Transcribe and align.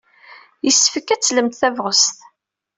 Yessefk 0.65 1.07
ad 1.09 1.21
tlemt 1.21 1.59
tabɣest. 1.61 2.17